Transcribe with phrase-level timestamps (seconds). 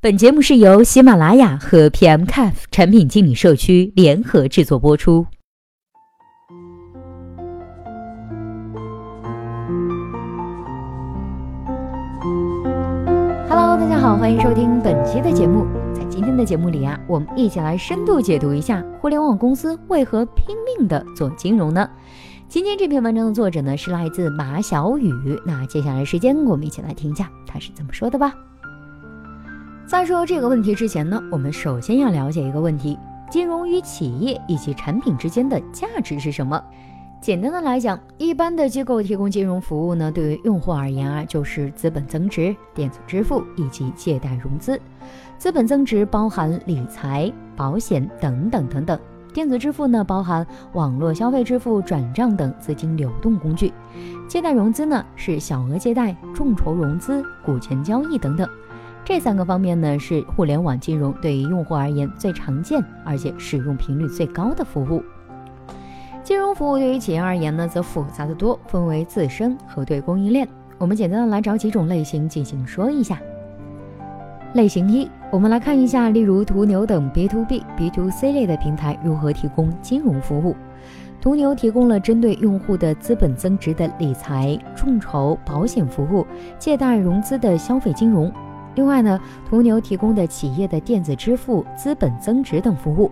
[0.00, 5.26] 本节目是由喜马拉雅和 PMCAF 产品经理社区联合制作播出。
[13.48, 15.66] Hello，大家好，欢迎收听本期的节目。
[16.14, 21.90] 今天的节目里啊，我们一起来深度解读一下互联网公司为何拼命的做金融呢？
[22.48, 25.12] 今天这篇文章的作者呢是来自马小雨。
[25.44, 28.32] 那接下来时间，我们一起来听一下他是怎么说的吧。
[29.86, 32.96] 在说这个问题之前呢，我们首先要了解一个问题：
[33.28, 36.62] 金融与企业以及产品之间的价值是什么？
[37.24, 44.78] 简单的来讲，一般的机构提供金融服务呢，对于用户而言啊，就是资本增值、电子支付以及借贷融资。
[45.38, 48.98] 资本增值包含理财、保险等等等等；
[49.32, 53.72] 电子支付呢，包含网络消费支付、转账等资金流动工具；
[54.28, 58.46] 借贷融资呢，是小额借贷、众筹融资、股权交易等等。
[59.02, 65.02] 这三个方面呢，是互联网金融对于用户而言最常见而且使用频率最高的服务。
[66.24, 70.48] 金融服务对于企业而言呢，则复杂的多，分为自身和对供应链。
[70.78, 73.20] 我们简单的来找几种类型进行说一下。
[74.54, 80.56] 类型一，我们来看一下，例如途牛等 B to B、B to C 类的平台如何提供金融服务。
[81.20, 86.26] 途牛提供了针对用户的资本增值的理财、众筹、保险服务，
[86.58, 88.32] 借贷融资的消费金融。
[88.76, 93.10] 另外呢，途牛提供的企业的电子支付、资本增值等服务。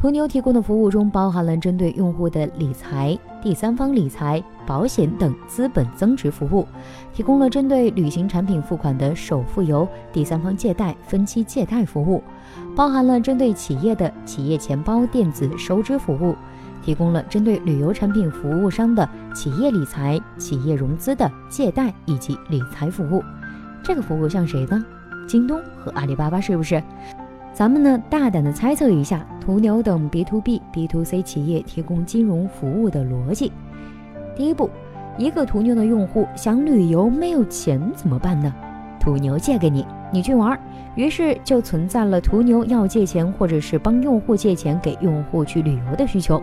[0.00, 6.66] 途牛提供的服务中包含了针对用户的理财、第三方理财、保险等资本增值服务，
[7.12, 12.22] 提供了针对旅行产品付款的首付游、第三方借贷、分期借贷服务，
[12.74, 16.34] 包含了针对企业的企业钱包电子收支服务，
[16.82, 23.22] 提供了针对旅游产品服务商的企业理财、企业融资的借贷以及理财服务。
[23.82, 24.82] 这个服务像谁呢？
[25.28, 26.82] 京东和阿里巴巴是不是？
[27.52, 33.52] 咱们呢大胆的猜测一下，途牛等 B to B、B to C 企业提供金融服务的逻辑。
[34.34, 34.70] 第一步，
[35.18, 38.54] 一个途牛的用户想旅游没有钱怎么办呢？
[38.98, 40.58] 途牛借给你，你去玩。
[40.94, 46.42] 于是就存在了途牛要借钱或者是帮用户借钱给用户去旅游的需求。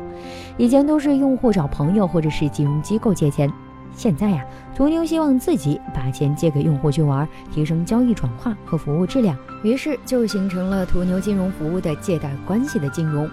[0.58, 3.52] 以前都是用户找朋友或者是金融机构借钱。
[3.98, 13.28] 现在呀，途牛希望自己把钱借给用户去玩，提升交易转化和服务质量，于是就形成了途牛金融服务的借贷关系的金融。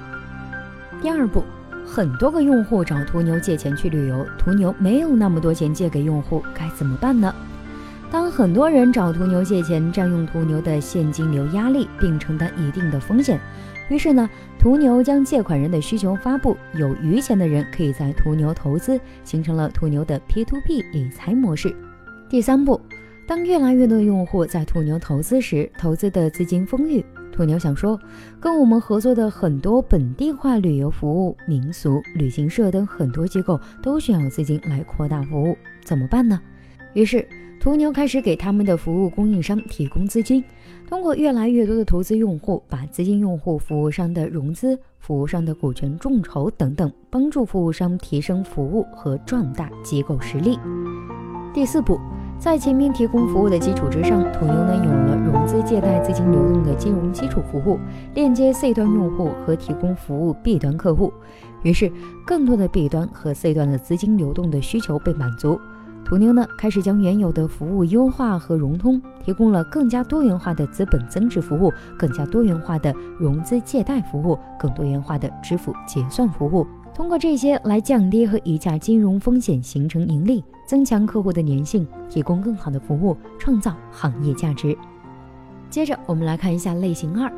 [1.02, 1.44] 第二步，
[1.86, 7.34] 很多个用户找途牛借钱去旅游，途牛没有那么多钱借给用户，该怎么办呢？
[8.14, 13.40] 当很多人找途牛借钱，占用途牛的现金流压力，并承担一定的风险。
[13.88, 21.74] 于是呢，途牛将借款人的需求发布，有余钱的人可以在途牛投资，形成了途牛的 P2P 理财模式。
[22.28, 22.80] 第三步，
[23.26, 27.98] 当越来越多的用户在途牛投资时，投资的资金丰裕，途牛想说，
[28.38, 36.40] 跟我们合作的很多本地化旅游服务、民俗、旅行社等很多机构都需要资金来扩大服务，怎么办呢？
[36.92, 37.26] 于是。
[37.64, 40.44] 途牛开始给他们的服务供应商提供资金，
[40.86, 50.58] 通过越来越多的投资用户，把资金用户服务商的融资、服务商的股权众筹等等，帮助服务商提升服务和壮大机构实力。
[51.54, 51.98] 第四步，
[52.38, 57.78] 在前面提供服务的基础之上，途牛呢有了融资借贷资金流动的金融基础服务，
[58.14, 61.10] 链接 C 端用户和提供服务 B 端客户，
[61.62, 61.90] 于是
[62.26, 65.58] 更多的 B 端和 C 端的资金流动的需求被满足。
[66.04, 76.66] 途牛呢，开始将原有的服务优化和融通，提供了更加多元化的资本增值服务，更加多元化的融资借贷服务，更多元化的支付结算服务。
[76.94, 84.76] 通过这些来降低和溢价金融风险，形成盈利，增强客户的粘性，提供更好的服务，创造行业价值。
[85.70, 87.32] 接着我们来看一下类型二，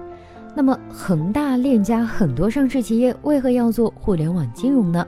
[0.54, 5.06] 那么恒大、链家很多上市企业为何要做互联网金融呢？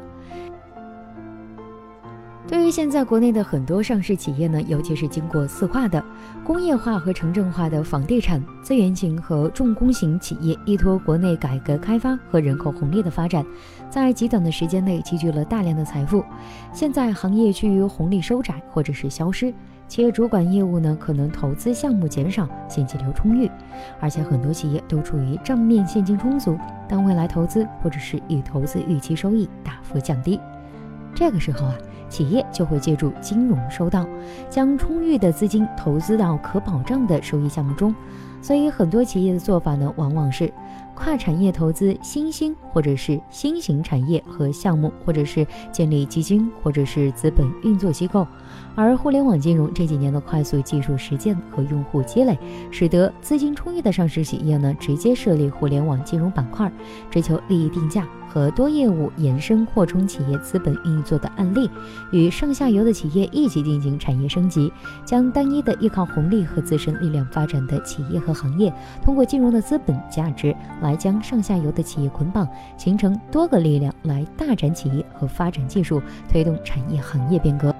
[2.48, 6.02] 对于现在国内的很多上市企业呢，尤其是经过四化的
[6.42, 13.44] 工业化和城镇化的房地产、资源型和重工型企业，依托国内改革开发和人口红利的发展，
[13.90, 16.24] 在极短的时间内积聚了大量的财富。
[16.72, 19.52] 现在行业趋于红利收窄或者是消失，
[19.86, 23.50] 企业主管业务呢可能投资项目减少，现金流充裕，
[24.00, 26.58] 而且很多企业都处于账面现金充足，
[26.88, 30.40] 但未来投资或者是以投资预期收益大幅降低。
[31.14, 31.74] 这个时候啊。
[32.08, 34.06] 企业就会借助金融收到，
[34.48, 37.94] 将充裕的资金投资到可保障的收益项目中，
[38.42, 40.52] 所以很多企业的做法呢，往往是
[40.94, 48.26] 跨产业投资新兴或者是新型产业和项目，或者是建立基金或者是资本运作机构。
[48.74, 52.36] 而互联网金融这几年的快速技术实践和用户积累，
[52.70, 56.70] 使得资金充裕的上市企业呢，直接设立互联网金融板块，
[57.10, 58.06] 追求利益定价。
[58.30, 61.68] 和多业务延伸扩充企业资本运作的案例，
[62.12, 64.70] 与上下游的企业一起进行产业升级，
[65.02, 68.70] 将单一的依靠红利和自身力量发展的企业和行业，
[69.02, 77.74] 通过金融的资本价值来将上下游的企业捆绑，形成多个力量来大展企业和发展技术，推动产业行业变革。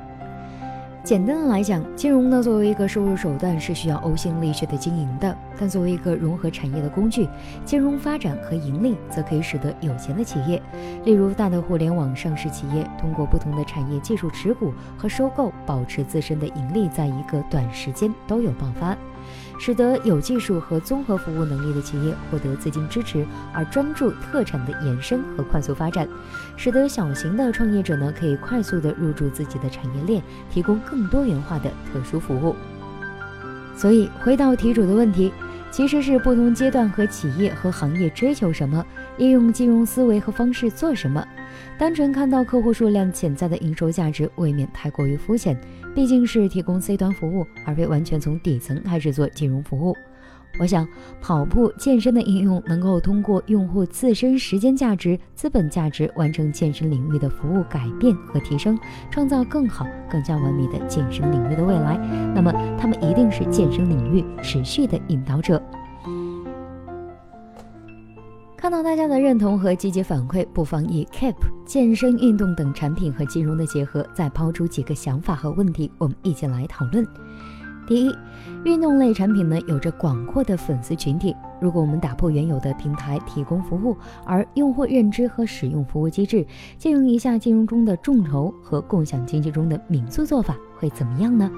[1.05, 7.26] 简单的来讲，金融呢作为一个收入手段是需要呕心沥血的经营的，但作为一个融合产业的工具，
[7.64, 10.61] 金融发展和盈利则可以使得有钱的企业，
[11.05, 18.94] 例如大的互联网上市企业，通过不同的产业技术持股和收购，保持自身的盈利，在一个短时间都有爆发。
[19.59, 26.09] 使得有技术和综合服务能力的企业获得资金支持，而专注特产的延伸和快速发展，
[26.57, 32.55] 使得小型的创业者呢可以快速的入驻自己的产业链，提供更多元化的特殊服务。
[33.77, 35.33] 所以回到题主的问题，
[35.70, 38.85] 其实是不同阶段和企业和行业追求什么，
[39.19, 41.25] 应用金融思维和方式做什么。
[41.79, 45.56] 单纯看到客户数量潜在的营收价值，未免太过于肤浅。
[45.94, 49.97] 毕竟是提供 C 端服务，而非完全从底层开始做金融服务。
[50.58, 50.87] 我想，
[51.20, 58.78] 跑步健身的应用能够通过用户自身时间价值、资本价值，完成健身领域的服务改变和提升，
[59.10, 61.96] 创造更好、更加完美的健身领域的未来。
[62.34, 65.62] 那么，他们一定是健身领域持续的引导者。
[68.56, 77.06] 看到大家的认同和积极反馈，不妨以 Keep 健身运动等产品和金融的结合，再抛出几个想法和问题，我们一起来讨论。
[77.88, 78.14] 第一，
[78.67, 83.96] 运动类产品呢有着广阔的粉丝群体，如果我们打破原有的平台提供服务，
[84.26, 86.46] 而用户认知和使用服务机制，
[86.76, 91.50] 借用一下金融中的众筹和共享经济中的民宿做法，会怎么样呢？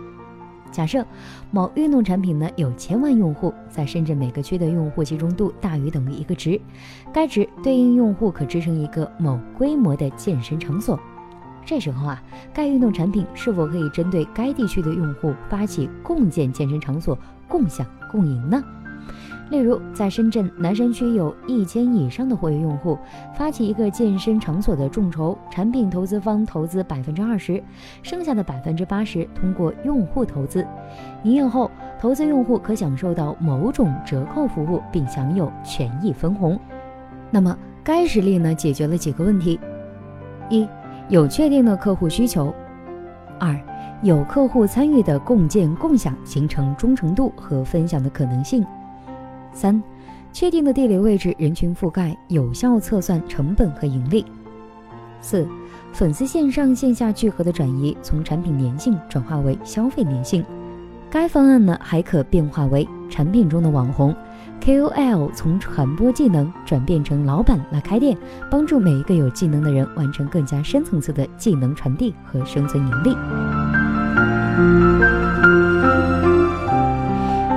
[0.71, 1.05] 假设
[1.51, 6.61] 某运动产品呢有千万用户，在深圳每个区的用户集中度大于等于一个值，
[7.13, 10.97] 该值对应用户可支撑一个某规模的健身场所。
[11.71, 12.21] 这时候啊，
[12.53, 18.61] 该运动产品是否可以针对该地区的用户发起共建健身场所、共享共赢呢？
[19.51, 22.99] 例如，在深圳南山区有一千以上的活跃用户，
[23.37, 27.63] 发起一个健身场所的众筹，产品投资方投资百分之二十，
[28.03, 30.67] 剩下的百分之八十通过用户投资。
[31.23, 31.71] 营业后，
[32.01, 36.59] 投资用户可享受到某种折扣服务，并享有权益分红。
[37.31, 39.61] 那么，该实例呢，解决了几个问题：
[40.49, 40.69] 一、
[41.11, 42.55] 有确定的客户需求；
[43.41, 43.59] 二、
[44.01, 48.65] 有客户参与的共建共享，形成忠诚度和分享的可能性。
[49.53, 49.83] 三、
[50.33, 54.25] 确定的地理位置、人群覆盖，有效测算成本和盈利。
[55.21, 55.49] 四、
[55.93, 60.45] 粉丝线上线下聚合的转移，从产品粘性转化为消费粘性。
[61.11, 64.15] 该方案呢，还可变化为产品中的网红
[64.61, 68.17] KOL，从传播技能转变成老板来开店，
[68.51, 73.17] 帮助每一个有技能的人完成更加深层次的技能传递和生存盈利。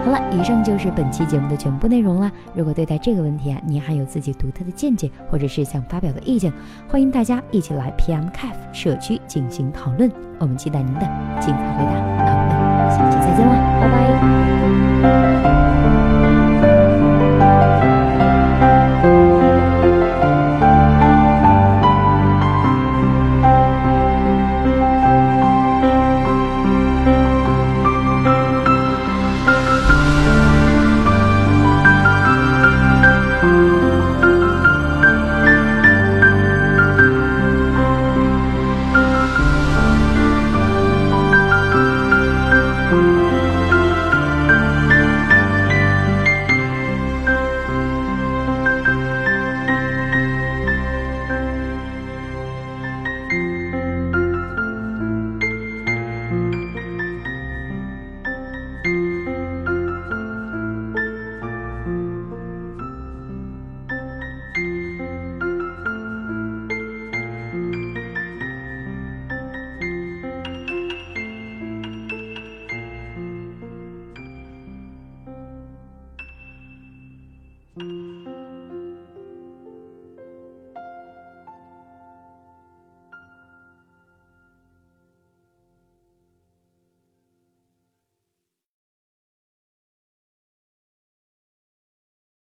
[0.03, 2.31] 好了以上就是本期节目的全部内容了。
[2.53, 6.51] 如果对待这个问题啊，你还有自己独特的见解，或者是想发表的意见，
[6.87, 10.11] 欢迎大家一起来 PM CAF 社区进行讨论。
[10.39, 11.01] 我们期待您的
[11.39, 11.91] 精彩回答。
[12.17, 13.87] 那我们下期再见啦，拜
[15.01, 15.32] 拜。